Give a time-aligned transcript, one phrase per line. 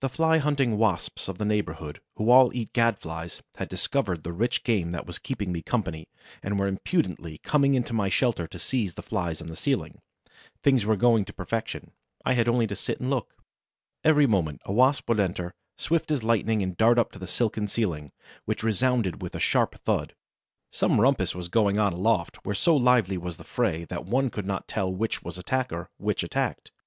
[0.00, 4.32] The Fly hunting Wasps of the neighborhood, who all eat Gad flies, had discovered the
[4.32, 6.08] rich game that was keeping me company
[6.42, 10.00] and were impudently coming into my shelter to seize the Flies on the ceiling.
[10.62, 11.92] Things were going to perfection:
[12.24, 13.34] I had only to sit still and look.
[14.02, 17.68] Every moment a Wasp would enter, swift as lightning, and dart up to the silken
[17.68, 18.12] ceiling,
[18.46, 20.14] which resounded with a sharp thud.
[20.72, 24.46] Some rumpus was going on aloft, where so lively was the fray that one could
[24.46, 26.72] not tell which was attacker, which attacked.